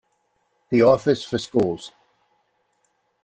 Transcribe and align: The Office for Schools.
The 0.71 0.81
Office 0.81 1.23
for 1.23 1.37
Schools. 1.37 1.91